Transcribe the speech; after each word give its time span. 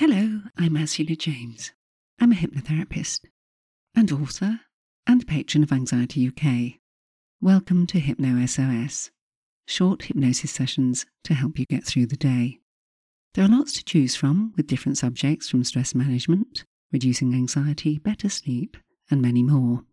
Hello, 0.00 0.40
I'm 0.56 0.78
Ursula 0.78 1.14
James. 1.14 1.72
I'm 2.18 2.32
a 2.32 2.34
hypnotherapist 2.34 3.26
and 3.94 4.10
author 4.10 4.60
and 5.06 5.26
patron 5.26 5.62
of 5.62 5.72
Anxiety 5.72 6.26
UK. 6.26 6.80
Welcome 7.42 7.86
to 7.88 8.00
Hypno 8.00 8.46
SOS, 8.46 9.10
short 9.66 10.04
hypnosis 10.04 10.52
sessions 10.52 11.04
to 11.24 11.34
help 11.34 11.58
you 11.58 11.66
get 11.66 11.84
through 11.84 12.06
the 12.06 12.16
day. 12.16 12.60
There 13.34 13.44
are 13.44 13.48
lots 13.48 13.74
to 13.74 13.84
choose 13.84 14.16
from 14.16 14.54
with 14.56 14.68
different 14.68 14.96
subjects 14.96 15.50
from 15.50 15.64
stress 15.64 15.94
management, 15.94 16.64
reducing 16.90 17.34
anxiety, 17.34 17.98
better 17.98 18.30
sleep, 18.30 18.78
and 19.10 19.20
many 19.20 19.42
more. 19.42 19.84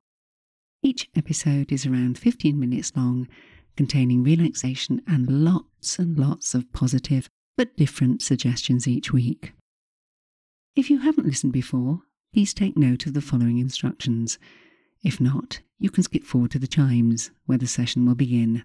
Each 0.82 1.10
episode 1.18 1.69
is 1.69 1.86
around 1.86 2.18
15 2.18 2.58
minutes 2.58 2.94
long, 2.96 3.28
containing 3.75 4.24
relaxation 4.24 5.02
and 5.05 5.44
lots 5.44 6.00
and 6.00 6.18
lots 6.18 6.55
of 6.55 6.71
positive 6.71 7.28
but 7.58 7.75
different 7.75 8.21
suggestions 8.21 8.88
each 8.88 9.11
week. 9.11 9.52
If 10.78 10.92
you 10.92 11.00
haven't 11.00 11.26
listened 11.26 11.54
before, 11.54 12.02
please 12.32 12.54
take 12.54 12.78
note 12.78 13.08
of 13.08 13.16
the 13.16 13.20
following 13.20 13.58
instructions. 13.58 14.38
If 15.04 15.20
not, 15.20 15.62
you 15.80 15.90
can 15.90 16.04
skip 16.04 16.24
forward 16.24 16.52
to 16.52 16.60
the 16.60 16.68
chimes 16.68 17.32
where 17.48 17.58
the 17.58 17.66
session 17.66 18.06
will 18.06 18.14
begin. 18.14 18.64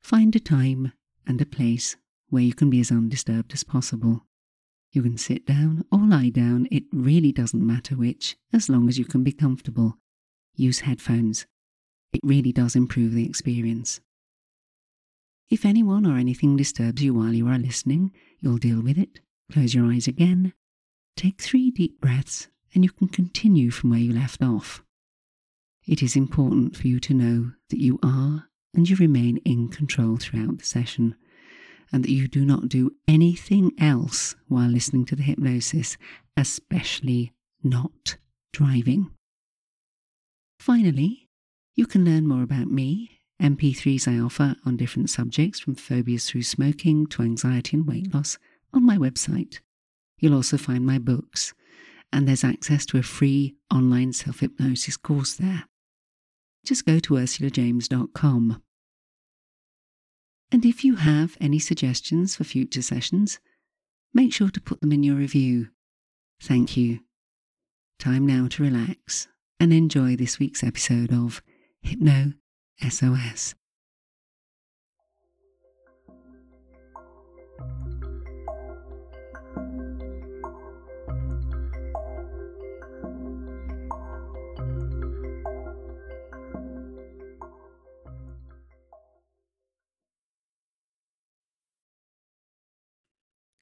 Find 0.00 0.34
a 0.34 0.40
time 0.40 0.90
and 1.28 1.40
a 1.40 1.46
place 1.46 1.94
where 2.28 2.42
you 2.42 2.54
can 2.54 2.70
be 2.70 2.80
as 2.80 2.90
undisturbed 2.90 3.52
as 3.52 3.62
possible. 3.62 4.26
You 4.90 5.00
can 5.02 5.16
sit 5.16 5.46
down 5.46 5.84
or 5.92 6.00
lie 6.00 6.30
down, 6.30 6.66
it 6.72 6.86
really 6.92 7.30
doesn't 7.30 7.64
matter 7.64 7.94
which, 7.94 8.36
as 8.52 8.68
long 8.68 8.88
as 8.88 8.98
you 8.98 9.04
can 9.04 9.22
be 9.22 9.30
comfortable. 9.30 9.98
Use 10.56 10.80
headphones. 10.80 11.46
It 12.12 12.20
really 12.24 12.50
does 12.50 12.74
improve 12.74 13.12
the 13.12 13.26
experience. 13.26 14.00
If 15.50 15.64
anyone 15.64 16.04
or 16.04 16.16
anything 16.16 16.56
disturbs 16.56 17.00
you 17.00 17.14
while 17.14 17.32
you 17.32 17.46
are 17.46 17.58
listening, 17.58 18.10
you'll 18.40 18.58
deal 18.58 18.82
with 18.82 18.98
it 18.98 19.20
Close 19.52 19.74
your 19.74 19.86
eyes 19.86 20.06
again. 20.06 20.52
Take 21.16 21.40
three 21.40 21.70
deep 21.70 22.00
breaths 22.00 22.48
and 22.74 22.84
you 22.84 22.90
can 22.90 23.08
continue 23.08 23.70
from 23.70 23.90
where 23.90 23.98
you 23.98 24.12
left 24.12 24.42
off. 24.42 24.82
It 25.86 26.02
is 26.02 26.16
important 26.16 26.76
for 26.76 26.86
you 26.86 27.00
to 27.00 27.14
know 27.14 27.52
that 27.70 27.80
you 27.80 27.98
are 28.02 28.48
and 28.74 28.88
you 28.88 28.96
remain 28.96 29.38
in 29.38 29.68
control 29.68 30.18
throughout 30.18 30.58
the 30.58 30.64
session 30.64 31.16
and 31.90 32.04
that 32.04 32.10
you 32.10 32.28
do 32.28 32.44
not 32.44 32.68
do 32.68 32.94
anything 33.08 33.72
else 33.78 34.36
while 34.48 34.68
listening 34.68 35.06
to 35.06 35.16
the 35.16 35.22
hypnosis, 35.22 35.96
especially 36.36 37.32
not 37.62 38.18
driving. 38.52 39.10
Finally, 40.60 41.30
you 41.74 41.86
can 41.86 42.04
learn 42.04 42.26
more 42.26 42.42
about 42.42 42.70
me, 42.70 43.20
MP3s 43.40 44.06
I 44.06 44.18
offer 44.18 44.56
on 44.66 44.76
different 44.76 45.08
subjects 45.08 45.60
from 45.60 45.74
phobias 45.74 46.28
through 46.28 46.42
smoking 46.42 47.06
to 47.06 47.22
anxiety 47.22 47.78
and 47.78 47.86
weight 47.86 48.12
loss 48.12 48.36
on 48.72 48.84
my 48.84 48.96
website. 48.96 49.60
You'll 50.18 50.34
also 50.34 50.56
find 50.56 50.84
my 50.84 50.98
books, 50.98 51.54
and 52.12 52.26
there's 52.26 52.44
access 52.44 52.84
to 52.86 52.98
a 52.98 53.02
free 53.02 53.56
online 53.72 54.12
self 54.12 54.40
hypnosis 54.40 54.96
course 54.96 55.34
there. 55.34 55.64
Just 56.64 56.84
go 56.84 56.98
to 56.98 57.14
ursulajames.com. 57.14 58.62
And 60.50 60.64
if 60.64 60.84
you 60.84 60.96
have 60.96 61.36
any 61.40 61.58
suggestions 61.58 62.36
for 62.36 62.44
future 62.44 62.82
sessions, 62.82 63.38
make 64.14 64.32
sure 64.32 64.50
to 64.50 64.60
put 64.60 64.80
them 64.80 64.92
in 64.92 65.02
your 65.02 65.16
review. 65.16 65.68
Thank 66.40 66.76
you. 66.76 67.00
Time 67.98 68.26
now 68.26 68.48
to 68.48 68.62
relax 68.62 69.28
and 69.60 69.72
enjoy 69.72 70.16
this 70.16 70.38
week's 70.38 70.64
episode 70.64 71.12
of 71.12 71.42
Hypno 71.82 72.32
SOS. 72.80 73.54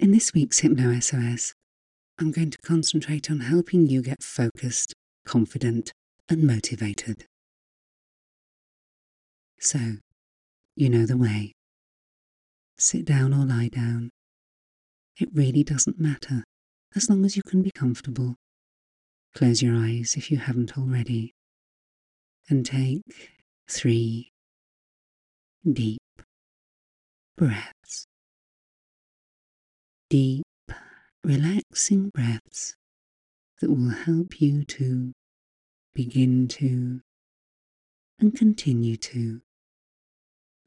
In 0.06 0.12
this 0.12 0.32
week's 0.32 0.60
Hypno 0.60 1.00
SOS, 1.00 1.52
I'm 2.20 2.30
going 2.30 2.50
to 2.52 2.58
concentrate 2.64 3.28
on 3.28 3.40
helping 3.40 3.88
you 3.88 4.02
get 4.02 4.22
focused, 4.22 4.94
confident, 5.24 5.92
and 6.28 6.44
motivated. 6.44 7.26
So, 9.58 9.96
you 10.76 10.90
know 10.90 11.06
the 11.06 11.16
way. 11.16 11.54
Sit 12.78 13.04
down 13.04 13.34
or 13.34 13.44
lie 13.44 13.66
down. 13.66 14.10
It 15.18 15.28
really 15.34 15.64
doesn't 15.64 15.98
matter, 15.98 16.44
as 16.94 17.10
long 17.10 17.24
as 17.24 17.36
you 17.36 17.42
can 17.44 17.64
be 17.64 17.72
comfortable. 17.72 18.36
Close 19.34 19.60
your 19.60 19.74
eyes 19.74 20.14
if 20.16 20.30
you 20.30 20.38
haven't 20.38 20.78
already, 20.78 21.32
and 22.48 22.64
take 22.64 23.32
three 23.68 24.30
deep 25.68 25.98
breaths 27.36 28.06
deep, 30.08 30.44
relaxing 31.24 32.10
breaths 32.10 32.76
that 33.60 33.70
will 33.70 33.90
help 33.90 34.40
you 34.40 34.64
to 34.64 35.12
begin 35.94 36.46
to 36.46 37.00
and 38.18 38.36
continue 38.36 38.96
to 38.96 39.40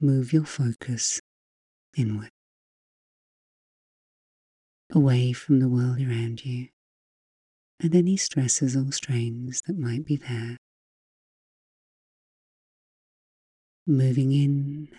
move 0.01 0.33
your 0.33 0.45
focus 0.45 1.21
inward, 1.95 2.29
away 4.93 5.33
from 5.33 5.59
the 5.59 5.67
world 5.69 5.99
around 5.99 6.45
you 6.45 6.67
and 7.79 7.95
any 7.95 8.17
stresses 8.17 8.75
or 8.75 8.91
strains 8.91 9.61
that 9.65 9.77
might 9.77 10.05
be 10.05 10.15
there. 10.15 10.57
Moving 13.87 14.31
in 14.31 14.89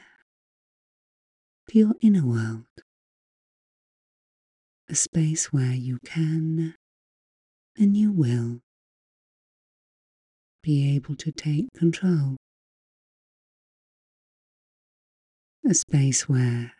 to 1.69 1.79
your 1.79 1.95
inner 2.01 2.27
world 2.27 2.65
a 4.91 4.95
space 4.97 5.53
where 5.53 5.73
you 5.73 6.01
can 6.05 6.75
and 7.79 7.97
you 7.97 8.11
will 8.11 8.59
be 10.65 10.97
able 10.97 11.15
to 11.15 11.31
take 11.31 11.73
control. 11.77 12.37
A 15.65 15.75
space 15.75 16.29
where 16.29 16.73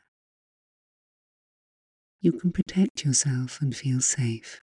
you 2.21 2.33
can 2.33 2.51
protect 2.51 3.05
yourself 3.05 3.61
and 3.61 3.77
feel 3.77 4.01
safe. 4.01 4.61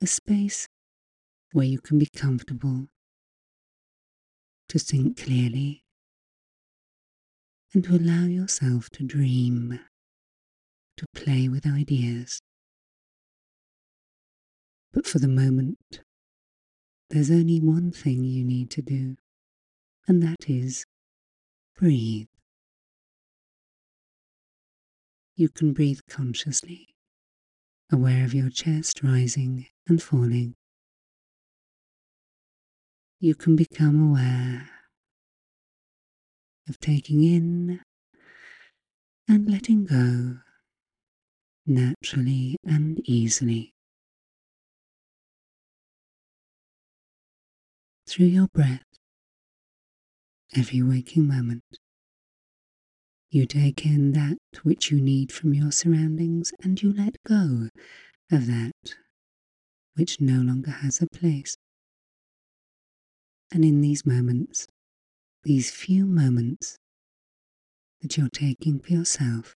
A 0.00 0.06
space 0.06 0.68
where 1.52 1.66
you 1.66 1.80
can 1.80 1.98
be 1.98 2.06
comfortable 2.14 2.86
to 4.68 4.78
think 4.78 5.20
clearly 5.20 5.82
and 7.74 7.82
to 7.82 7.96
allow 7.96 8.26
yourself 8.26 8.88
to 8.90 9.02
dream 9.02 9.80
to 10.96 11.06
play 11.14 11.48
with 11.48 11.66
ideas. 11.66 12.40
But 14.92 15.06
for 15.06 15.18
the 15.18 15.28
moment, 15.28 16.00
there's 17.10 17.30
only 17.30 17.60
one 17.60 17.92
thing 17.92 18.24
you 18.24 18.44
need 18.44 18.70
to 18.72 18.82
do, 18.82 19.16
and 20.08 20.22
that 20.22 20.48
is 20.48 20.84
breathe. 21.76 22.28
You 25.36 25.50
can 25.50 25.74
breathe 25.74 26.00
consciously, 26.08 26.88
aware 27.92 28.24
of 28.24 28.32
your 28.32 28.48
chest 28.48 29.02
rising 29.02 29.66
and 29.86 30.02
falling. 30.02 30.54
You 33.20 33.34
can 33.34 33.54
become 33.54 34.10
aware 34.10 34.70
of 36.68 36.80
taking 36.80 37.22
in 37.22 37.80
and 39.28 39.50
letting 39.50 39.84
go 39.84 40.38
naturally 41.66 42.56
and 42.64 43.00
easily. 43.04 43.72
Through 48.06 48.26
your 48.26 48.48
breath, 48.48 48.84
every 50.56 50.82
waking 50.82 51.26
moment, 51.26 51.64
you 53.30 53.46
take 53.46 53.84
in 53.84 54.12
that 54.12 54.38
which 54.62 54.90
you 54.90 55.00
need 55.00 55.32
from 55.32 55.52
your 55.52 55.72
surroundings 55.72 56.52
and 56.62 56.80
you 56.80 56.92
let 56.92 57.16
go 57.26 57.68
of 58.30 58.46
that 58.46 58.94
which 59.94 60.20
no 60.20 60.40
longer 60.40 60.70
has 60.70 61.02
a 61.02 61.06
place. 61.06 61.56
And 63.52 63.64
in 63.64 63.80
these 63.80 64.06
moments, 64.06 64.68
these 65.42 65.70
few 65.70 66.06
moments 66.06 66.78
that 68.00 68.16
you're 68.16 68.28
taking 68.28 68.78
for 68.78 68.92
yourself, 68.92 69.54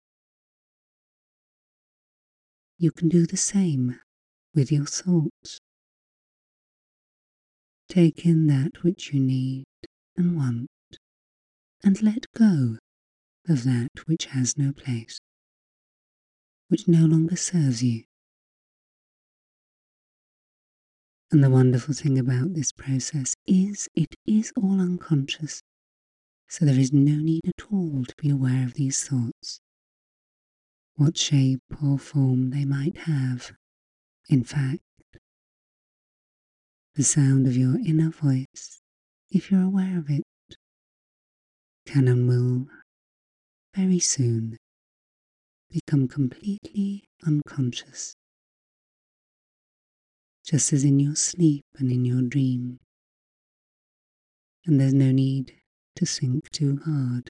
you 2.81 2.91
can 2.91 3.09
do 3.09 3.25
the 3.25 3.35
same 3.35 3.99
with 4.55 4.71
your 4.71 4.85
thoughts. 4.85 5.59
Take 7.89 8.25
in 8.25 8.47
that 8.47 8.83
which 8.83 9.13
you 9.13 9.19
need 9.19 9.65
and 10.15 10.37
want, 10.37 10.69
and 11.83 12.01
let 12.01 12.31
go 12.33 12.77
of 13.49 13.65
that 13.65 13.89
which 14.05 14.27
has 14.27 14.57
no 14.57 14.71
place, 14.71 15.19
which 16.69 16.87
no 16.87 17.05
longer 17.05 17.35
serves 17.35 17.83
you. 17.83 18.05
And 21.31 21.43
the 21.43 21.49
wonderful 21.49 21.93
thing 21.93 22.17
about 22.17 22.53
this 22.53 22.71
process 22.71 23.35
is 23.45 23.89
it 23.93 24.15
is 24.25 24.53
all 24.55 24.79
unconscious, 24.79 25.61
so 26.47 26.63
there 26.63 26.79
is 26.79 26.93
no 26.93 27.17
need 27.17 27.41
at 27.45 27.65
all 27.69 28.05
to 28.05 28.15
be 28.15 28.29
aware 28.29 28.63
of 28.63 28.75
these 28.75 29.03
thoughts 29.05 29.59
what 30.99 31.17
shape 31.17 31.61
or 31.81 31.97
form 31.97 32.49
they 32.49 32.65
might 32.65 32.97
have. 32.97 33.53
In 34.27 34.43
fact, 34.43 34.81
the 36.95 37.03
sound 37.03 37.47
of 37.47 37.55
your 37.55 37.77
inner 37.79 38.09
voice, 38.09 38.81
if 39.31 39.49
you're 39.49 39.63
aware 39.63 39.97
of 39.97 40.09
it, 40.09 40.23
can 41.85 42.09
and 42.09 42.27
will 42.27 42.67
very 43.73 43.99
soon 43.99 44.57
become 45.71 46.09
completely 46.09 47.05
unconscious 47.25 48.15
just 50.45 50.73
as 50.73 50.83
in 50.83 50.99
your 50.99 51.15
sleep 51.15 51.63
and 51.77 51.91
in 51.91 52.03
your 52.03 52.23
dream. 52.23 52.79
And 54.65 54.81
there's 54.81 54.95
no 54.95 55.11
need 55.11 55.53
to 55.95 56.05
think 56.05 56.49
too 56.49 56.81
hard, 56.83 57.29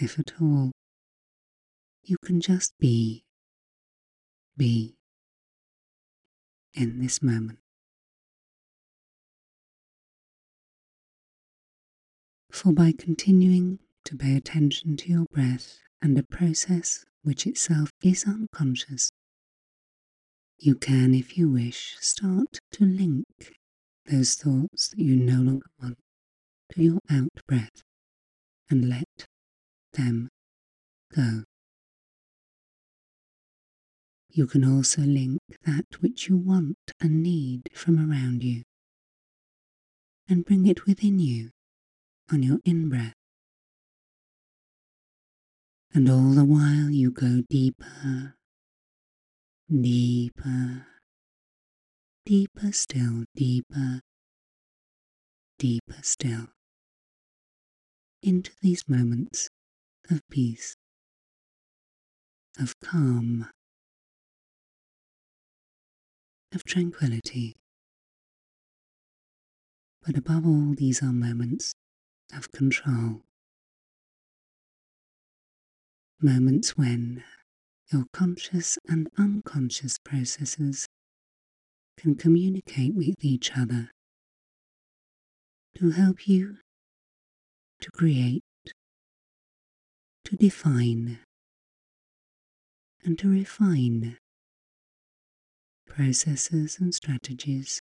if 0.00 0.18
at 0.18 0.32
all. 0.40 0.72
You 2.04 2.16
can 2.24 2.40
just 2.40 2.72
be, 2.78 3.24
be 4.56 4.96
in 6.74 6.98
this 6.98 7.22
moment. 7.22 7.58
For 12.50 12.72
by 12.72 12.92
continuing 12.92 13.78
to 14.04 14.16
pay 14.16 14.36
attention 14.36 14.96
to 14.98 15.08
your 15.08 15.26
breath 15.32 15.78
and 16.00 16.18
a 16.18 16.22
process 16.22 17.04
which 17.22 17.46
itself 17.46 17.90
is 18.02 18.26
unconscious, 18.26 19.12
you 20.58 20.74
can, 20.74 21.14
if 21.14 21.38
you 21.38 21.50
wish, 21.50 21.96
start 22.00 22.58
to 22.72 22.84
link 22.84 23.26
those 24.06 24.34
thoughts 24.34 24.88
that 24.88 24.98
you 24.98 25.16
no 25.16 25.40
longer 25.40 25.66
want 25.80 25.98
to 26.72 26.82
your 26.82 27.00
out 27.10 27.30
breath 27.46 27.82
and 28.68 28.88
let 28.88 29.26
them 29.92 30.28
go. 31.14 31.44
You 34.32 34.46
can 34.46 34.64
also 34.64 35.02
link 35.02 35.40
that 35.64 36.00
which 36.00 36.28
you 36.28 36.36
want 36.36 36.78
and 37.00 37.22
need 37.22 37.68
from 37.74 37.98
around 37.98 38.42
you 38.42 38.62
and 40.28 40.44
bring 40.44 40.66
it 40.66 40.86
within 40.86 41.18
you 41.18 41.50
on 42.32 42.42
your 42.42 42.58
in 42.64 42.88
breath. 42.88 43.14
And 45.94 46.08
all 46.08 46.30
the 46.30 46.44
while 46.44 46.88
you 46.90 47.10
go 47.10 47.42
deeper 47.50 48.34
deeper, 49.80 50.86
deeper 52.26 52.72
still, 52.72 53.24
deeper, 53.34 54.00
deeper 55.58 56.02
still, 56.02 56.48
into 58.22 58.52
these 58.60 58.86
moments 58.86 59.48
of 60.10 60.20
peace, 60.30 60.76
of 62.60 62.78
calm, 62.80 63.48
of 66.54 66.64
tranquility. 66.64 67.54
But 70.04 70.16
above 70.16 70.46
all, 70.46 70.74
these 70.76 71.02
are 71.02 71.12
moments 71.12 71.74
of 72.34 72.50
control. 72.52 73.22
Moments 76.20 76.76
when 76.76 77.22
your 77.92 78.04
conscious 78.12 78.78
and 78.88 79.08
unconscious 79.18 79.98
processes 79.98 80.86
can 81.98 82.14
communicate 82.14 82.94
with 82.94 83.16
each 83.20 83.56
other 83.56 83.90
to 85.76 85.90
help 85.90 86.26
you 86.26 86.58
to 87.80 87.90
create, 87.90 88.42
to 90.24 90.36
define, 90.36 91.18
and 93.04 93.18
to 93.18 93.28
refine 93.28 94.16
processes 95.94 96.78
and 96.80 96.94
strategies 96.94 97.82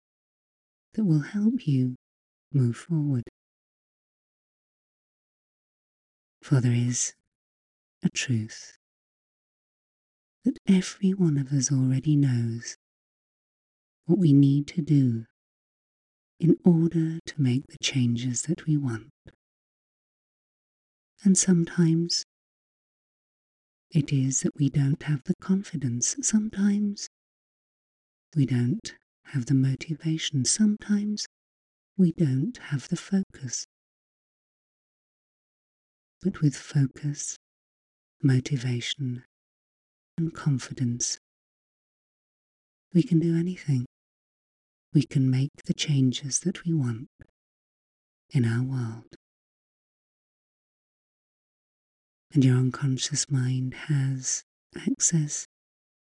that 0.95 1.05
will 1.05 1.21
help 1.21 1.67
you 1.67 1.95
move 2.53 2.77
forward. 2.77 3.23
For 6.43 6.61
there 6.61 6.73
is 6.73 7.15
a 8.03 8.11
truth 8.11 8.77
that 10.45 10.59
every 10.67 11.11
one 11.11 11.39
of 11.39 11.53
us 11.53 11.71
already 11.71 12.17
knows 12.17 12.77
what 14.07 14.19
we 14.19 14.33
need 14.33 14.67
to 14.67 14.83
do 14.83 15.25
in 16.41 16.57
order 16.65 17.21
to 17.25 17.41
make 17.41 17.69
the 17.69 17.79
changes 17.81 18.43
that 18.43 18.67
we 18.67 18.77
want. 18.77 19.13
And 21.23 21.39
sometimes 21.39 22.25
it 23.93 24.13
is 24.13 24.41
that 24.41 24.57
we 24.57 24.69
don't 24.69 25.05
have 25.05 25.23
the 25.25 25.35
confidence. 25.41 26.17
Sometimes 26.23 27.09
we 28.35 28.47
don't 28.47 28.95
have 29.27 29.47
the 29.47 29.55
motivation. 29.55 30.45
Sometimes 30.45 31.27
we 31.97 32.13
don't 32.13 32.57
have 32.59 32.89
the 32.89 32.97
focus. 32.97 33.67
But 36.23 36.41
with 36.41 36.57
focus, 36.57 37.37
motivation, 38.23 39.25
and 40.17 40.33
confidence. 40.33 41.19
We 42.95 43.03
can 43.03 43.19
do 43.19 43.37
anything. 43.37 43.87
We 44.95 45.05
can 45.05 45.31
make 45.31 45.51
the 45.65 45.75
changes 45.75 46.41
that 46.41 46.65
we 46.65 46.73
want 46.75 47.09
in 48.31 48.45
our 48.45 48.63
world. 48.63 49.17
And 52.35 52.45
your 52.45 52.57
unconscious 52.57 53.31
mind 53.31 53.75
has 53.89 54.43
access 54.89 55.47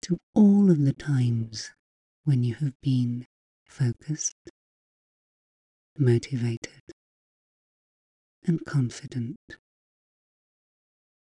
to 0.03 0.17
all 0.33 0.69
of 0.69 0.83
the 0.83 0.93
times 0.93 1.71
when 2.27 2.43
you 2.43 2.55
have 2.55 2.73
been 2.81 3.25
focused, 3.69 4.35
motivated, 5.97 6.81
and 8.45 8.65
confident. 8.65 9.37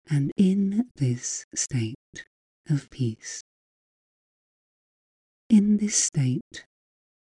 And 0.09 0.31
in 0.35 0.89
this 0.95 1.45
state, 1.53 2.25
of 2.67 2.89
peace. 2.89 3.43
In 5.47 5.77
this 5.77 5.95
state 5.95 6.65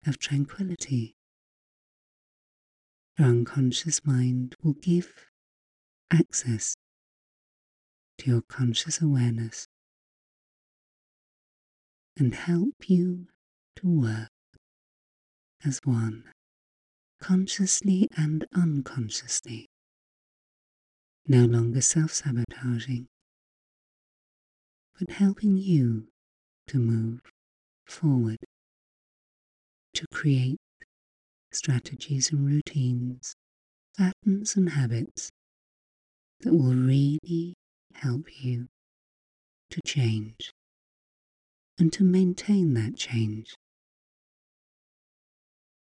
of 0.06 0.20
tranquility, 0.20 1.16
your 3.18 3.26
unconscious 3.30 4.04
mind 4.04 4.54
will 4.62 4.74
give 4.74 5.26
access 6.12 6.76
to 8.18 8.30
your 8.30 8.42
conscious 8.42 9.00
awareness 9.00 9.66
and 12.16 12.32
help 12.32 12.88
you 12.88 13.26
to 13.76 13.88
work 13.88 14.28
as 15.64 15.80
one, 15.84 16.24
consciously 17.20 18.08
and 18.16 18.44
unconsciously, 18.54 19.66
no 21.26 21.44
longer 21.44 21.80
self 21.80 22.12
sabotaging, 22.12 23.06
but 24.98 25.10
helping 25.10 25.56
you 25.56 26.08
to 26.66 26.78
move 26.78 27.20
forward, 27.86 28.38
to 29.94 30.06
create 30.12 30.58
strategies 31.52 32.32
and 32.32 32.46
routines, 32.46 33.34
patterns 33.96 34.56
and 34.56 34.70
habits 34.70 35.30
that 36.40 36.52
will 36.52 36.74
really 36.74 37.54
help 37.94 38.42
you 38.42 38.66
to 39.70 39.80
change 39.86 40.50
and 41.78 41.92
to 41.92 42.02
maintain 42.04 42.74
that 42.74 42.96
change 42.96 43.54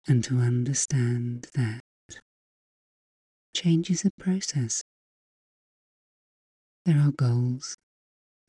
and 0.08 0.24
to 0.24 0.38
understand 0.38 1.46
that 1.54 1.80
change 3.54 3.90
is 3.90 4.04
a 4.04 4.10
process. 4.18 4.82
There 6.84 6.98
are 6.98 7.12
goals 7.12 7.76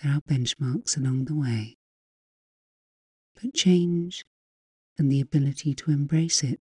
there 0.02 0.14
are 0.14 0.22
benchmarks 0.22 0.96
along 0.96 1.26
the 1.26 1.36
way. 1.36 1.76
But 3.36 3.54
change 3.54 4.24
and 4.98 5.12
the 5.12 5.20
ability 5.20 5.74
to 5.76 5.92
embrace 5.92 6.42
it, 6.42 6.62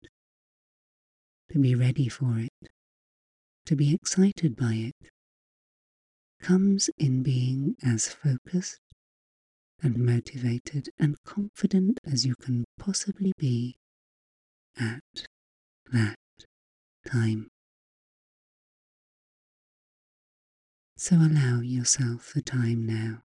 to 1.50 1.58
be 1.58 1.74
ready 1.74 2.08
for 2.08 2.38
it, 2.38 2.70
to 3.66 3.74
be 3.74 3.92
excited 3.92 4.56
by 4.56 4.74
it, 4.74 5.10
comes 6.40 6.90
in 6.96 7.24
being 7.24 7.76
as 7.82 8.08
focused 8.08 8.78
and 9.82 9.98
motivated 9.98 10.90
and 10.98 11.16
confident 11.24 11.98
as 12.04 12.24
you 12.24 12.36
can 12.36 12.64
possibly 12.78 13.32
be 13.36 13.76
at 14.78 15.26
that 15.93 16.16
time. 17.07 17.49
So 20.97 21.16
allow 21.16 21.61
yourself 21.61 22.33
the 22.35 22.43
time 22.43 22.87
now. 22.87 23.23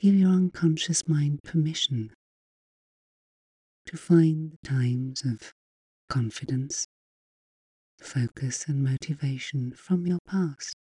Give 0.00 0.14
your 0.14 0.30
unconscious 0.30 1.06
mind 1.06 1.40
permission 1.44 2.10
to 3.86 3.96
find 3.96 4.52
the 4.52 4.68
times 4.68 5.22
of 5.24 5.52
confidence, 6.08 6.86
focus, 8.00 8.66
and 8.66 8.82
motivation 8.82 9.72
from 9.72 10.06
your 10.06 10.18
past. 10.26 10.76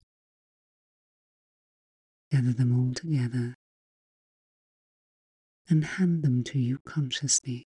Gather 2.31 2.53
them 2.53 2.79
all 2.79 2.93
together 2.93 3.55
and 5.69 5.83
hand 5.83 6.23
them 6.23 6.43
to 6.45 6.59
you 6.59 6.79
consciously 6.85 7.65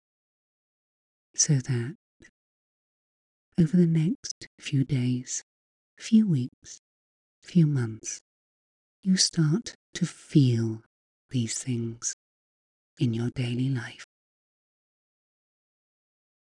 so 1.38 1.53
that 1.53 1.96
over 3.60 3.77
the 3.77 3.86
next 3.86 4.48
few 4.60 4.84
days, 4.84 5.44
few 5.98 6.27
weeks, 6.27 6.82
few 7.41 7.67
months, 7.67 8.22
you 9.03 9.17
start 9.17 9.75
to 9.94 10.06
feel 10.06 10.82
these 11.29 11.60
things 11.60 12.15
in 13.00 13.13
your 13.13 13.29
daily 13.36 13.70
life. 13.70 14.06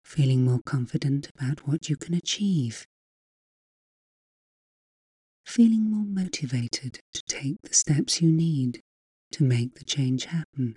Feeling 0.04 0.44
more 0.44 0.60
confident 0.66 1.30
about 1.34 1.66
what 1.66 1.90
you 1.90 1.96
can 1.96 2.14
achieve. 2.14 2.86
Feeling 5.46 5.90
more 5.90 6.06
motivated 6.06 7.00
to 7.14 7.24
take 7.24 7.56
the 7.64 7.74
steps 7.74 8.22
you 8.22 8.32
need 8.32 8.82
to 9.32 9.46
make 9.46 9.76
the 9.76 9.86
change 9.86 10.26
happen. 10.26 10.76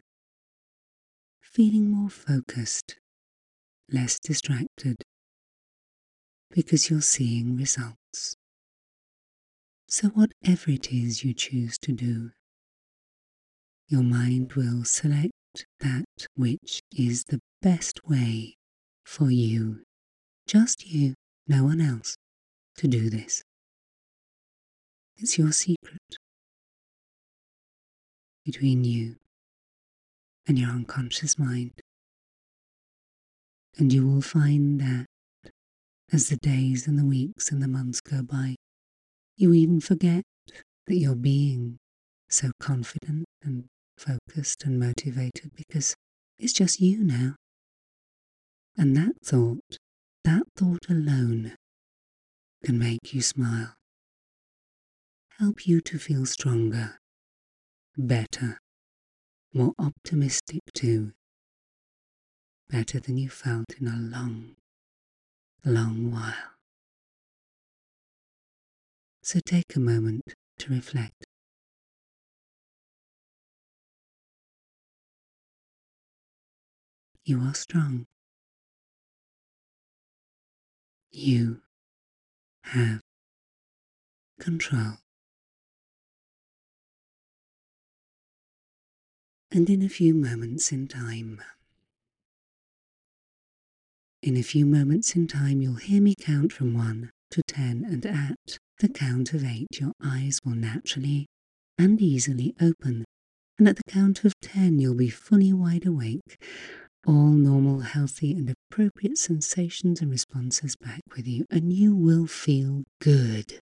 Feeling 1.41 1.91
more 1.91 2.11
focused, 2.11 2.97
less 3.91 4.19
distracted, 4.19 4.97
because 6.51 6.91
you're 6.91 7.01
seeing 7.01 7.57
results. 7.57 8.37
So, 9.89 10.09
whatever 10.09 10.71
it 10.71 10.93
is 10.93 11.23
you 11.25 11.33
choose 11.33 11.79
to 11.79 11.93
do, 11.93 12.31
your 13.89 14.03
mind 14.03 14.55
will 14.55 14.85
select 14.85 15.33
that 15.81 16.05
which 16.35 16.81
is 16.97 17.25
the 17.25 17.41
best 17.63 18.01
way 18.07 18.57
for 19.05 19.31
you, 19.31 19.83
just 20.47 20.87
you, 20.87 21.15
no 21.47 21.65
one 21.65 21.81
else, 21.81 22.17
to 22.79 22.89
do 22.89 23.09
this. 23.09 23.43
It's 25.17 25.39
your 25.39 25.53
secret 25.53 26.19
between 28.45 28.85
you 28.85 29.17
and 30.47 30.59
your 30.59 30.71
unconscious 30.71 31.39
mind. 31.39 31.81
And 33.79 33.93
you 33.93 34.07
will 34.07 34.23
find 34.23 34.81
that 34.81 35.07
as 36.13 36.29
the 36.29 36.37
days 36.37 36.87
and 36.87 36.99
the 36.99 37.05
weeks 37.05 37.51
and 37.51 37.63
the 37.63 37.69
months 37.69 38.01
go 38.01 38.23
by, 38.23 38.57
you 39.37 39.53
even 39.53 39.81
forget 39.81 40.23
that 40.87 40.97
you're 40.97 41.15
being 41.15 41.79
so 42.31 42.53
confident 42.59 43.25
and 43.43 43.67
focused 43.99 44.65
and 44.65 44.79
motivated 44.79 45.51
because 45.55 45.95
it's 46.39 46.53
just 46.53 46.81
you 46.81 47.03
now. 47.05 47.35
And 48.77 48.97
that 48.97 49.13
thought, 49.25 49.79
that 50.25 50.43
thought 50.57 50.89
alone, 50.89 51.55
can 52.65 52.79
make 52.79 53.13
you 53.15 53.21
smile, 53.21 53.75
help 55.39 55.67
you 55.67 55.81
to 55.83 55.99
feel 55.99 56.27
stronger, 56.27 56.99
better, 57.97 58.59
more 59.53 59.73
optimistic 59.79 60.61
too, 60.75 61.13
better 62.69 63.01
than 63.01 63.17
you 63.17 63.29
felt 63.29 63.67
in 63.81 63.87
a 63.87 63.97
long, 63.97 64.57
long 65.65 66.11
while. 66.11 66.35
So 69.23 69.41
take 69.45 69.75
a 69.75 69.81
moment 69.81 70.23
to 70.59 70.73
reflect. 70.73 71.25
You 77.25 77.41
are 77.41 77.55
strong. 77.55 78.07
You 81.11 81.63
have 82.63 83.01
control. 84.39 84.99
And 89.51 89.69
in 89.71 89.83
a 89.83 89.89
few 89.89 90.15
moments 90.15 90.71
in 90.71 90.87
time, 90.87 91.41
in 94.27 94.37
a 94.37 94.43
few 94.43 94.67
moments 94.67 95.15
in 95.15 95.29
time, 95.29 95.61
you'll 95.61 95.77
hear 95.77 96.03
me 96.03 96.13
count 96.21 96.53
from 96.53 96.75
one 96.75 97.11
to 97.31 97.41
ten, 97.47 97.85
and 97.85 98.05
at 98.05 98.59
the 98.81 98.89
count 98.89 99.33
of 99.33 99.45
eight, 99.45 99.69
your 99.81 99.93
eyes 100.03 100.41
will 100.45 100.57
naturally 100.57 101.27
and 101.79 102.03
easily 102.03 102.53
open. 102.61 103.05
And 103.57 103.69
at 103.69 103.77
the 103.77 103.85
count 103.89 104.25
of 104.25 104.33
ten, 104.43 104.81
you'll 104.81 104.95
be 104.97 105.11
fully 105.11 105.53
wide 105.53 105.87
awake, 105.87 106.43
all 107.07 107.31
normal, 107.31 107.81
healthy, 107.81 108.33
and 108.33 108.53
appropriate 108.53 109.17
sensations 109.17 110.01
and 110.01 110.11
responses 110.11 110.75
back 110.75 111.03
with 111.15 111.29
you, 111.29 111.47
and 111.49 111.73
you 111.73 111.95
will 111.95 112.27
feel 112.27 112.83
good, 113.01 113.61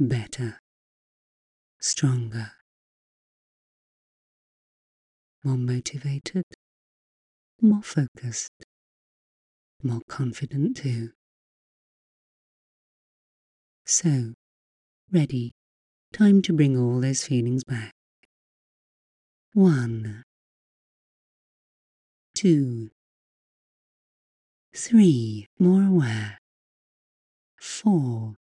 better, 0.00 0.58
stronger, 1.80 2.52
more 5.44 5.58
motivated, 5.58 6.44
more 7.60 7.82
focused, 7.82 8.50
more 9.84 10.00
confident 10.08 10.78
too. 10.78 11.10
So, 13.86 14.32
ready, 15.12 15.52
time 16.12 16.40
to 16.42 16.52
bring 16.52 16.76
all 16.76 17.00
those 17.00 17.24
feelings 17.24 17.64
back. 17.64 17.92
One. 19.52 20.24
Two, 22.34 22.90
three, 24.74 25.46
more 25.58 25.82
aware, 25.82 26.38
four, 27.60 28.34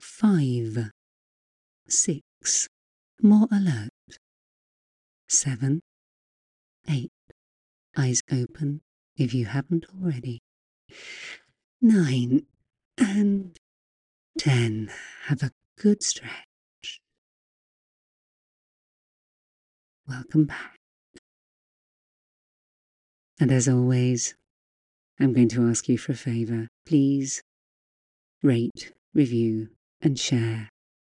five, 0.00 0.90
six, 1.88 2.68
more 3.22 3.46
alert, 3.52 3.90
seven, 5.28 5.82
eight, 6.88 7.12
eyes 7.98 8.22
open 8.32 8.80
if 9.20 9.34
you 9.34 9.44
haven't 9.44 9.84
already, 9.94 10.40
nine, 11.82 12.46
and 12.96 13.58
ten. 14.38 14.90
Have 15.26 15.42
a 15.42 15.50
good 15.78 16.02
stretch. 16.02 17.00
Welcome 20.08 20.46
back. 20.46 20.78
And 23.38 23.52
as 23.52 23.68
always, 23.68 24.34
I'm 25.18 25.34
going 25.34 25.48
to 25.50 25.68
ask 25.68 25.88
you 25.88 25.98
for 25.98 26.12
a 26.12 26.16
favour. 26.16 26.68
Please 26.86 27.42
rate, 28.42 28.92
review, 29.14 29.68
and 30.00 30.18
share. 30.18 30.70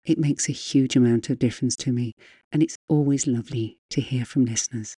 It 0.04 0.18
makes 0.18 0.48
a 0.48 0.52
huge 0.52 0.94
amount 0.94 1.30
of 1.30 1.38
difference 1.38 1.74
to 1.76 1.92
me, 1.92 2.12
and 2.52 2.62
it's 2.62 2.76
always 2.86 3.26
lovely 3.26 3.78
to 3.90 4.02
hear 4.02 4.26
from 4.26 4.44
listeners. 4.44 4.94